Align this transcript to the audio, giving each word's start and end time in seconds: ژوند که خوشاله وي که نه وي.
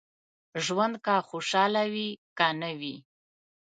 ژوند 0.65 0.95
که 1.05 1.15
خوشاله 1.29 1.83
وي 1.93 2.07
که 2.37 2.47
نه 2.61 2.71
وي. 2.79 2.95